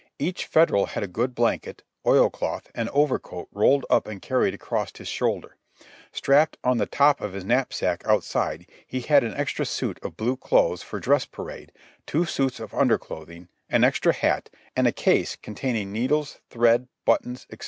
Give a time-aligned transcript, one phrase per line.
[0.17, 5.07] Each Federal had a good blanket, oilcloth, and overcoat rolled up and carried across his
[5.07, 5.57] shoulder;
[6.11, 10.37] strapped on the top of his knapsack outside, he had an extra suit of blue
[10.37, 11.71] clothes for dress parade,
[12.07, 17.21] two suits of under clothing, an extra hat, and a case containing needles, thread, but
[17.21, 17.57] tons, &c.